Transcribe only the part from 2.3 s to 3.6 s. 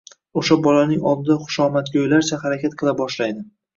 harakat qila boshlaydi.